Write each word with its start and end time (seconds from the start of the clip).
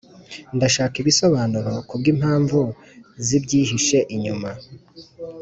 ndashaka 0.57 0.95
ibisobanuro, 1.01 1.71
kubwimpamvu 1.89 2.59
zibyihishe 3.25 3.99
inyuma, 4.15 4.49